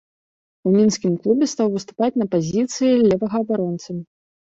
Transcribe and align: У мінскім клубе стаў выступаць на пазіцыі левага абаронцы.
У 0.69 0.73
мінскім 0.77 1.13
клубе 1.27 1.51
стаў 1.53 1.71
выступаць 1.75 2.11
на 2.25 2.29
пазіцыі 2.35 3.01
левага 3.09 3.37
абаронцы. 3.49 3.91